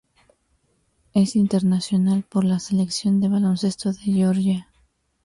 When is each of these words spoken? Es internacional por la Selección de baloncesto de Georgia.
Es 1.13 1.35
internacional 1.35 2.23
por 2.23 2.43
la 2.43 2.57
Selección 2.57 3.19
de 3.21 3.27
baloncesto 3.27 3.93
de 3.93 3.99
Georgia. 3.99 4.69